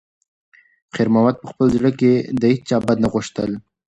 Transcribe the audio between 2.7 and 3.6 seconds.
بد نه غوښتل.